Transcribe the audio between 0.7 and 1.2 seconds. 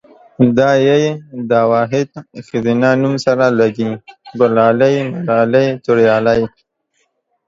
ۍ